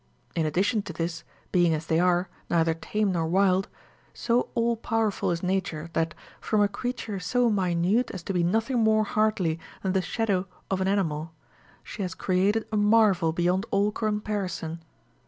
In 0.33 0.47
addition 0.47 0.81
to 0.89 0.93
this, 0.93 1.23
being 1.51 1.75
as 1.75 1.85
they 1.85 1.99
are, 1.99 2.27
neither 2.49 2.73
tame 2.73 3.11
nor 3.11 3.27
wild, 3.27 3.67
so 4.15 4.49
all 4.55 4.75
powerful 4.75 5.29
is 5.29 5.43
Nature, 5.43 5.91
that, 5.93 6.15
from 6.39 6.59
a 6.61 6.67
creature 6.67 7.19
so 7.19 7.51
minute 7.51 8.09
as 8.09 8.23
to 8.23 8.33
be 8.33 8.41
nothing 8.41 8.79
more 8.79 9.03
hardly 9.03 9.59
than 9.83 9.93
the 9.93 10.01
shadow 10.01 10.47
of 10.71 10.81
an 10.81 10.87
animal, 10.87 11.35
she 11.83 12.01
has 12.01 12.15
created 12.15 12.65
a 12.71 12.77
marvel 12.77 13.31
beyond 13.31 13.67
all 13.69 13.91
comparison. 13.91 14.81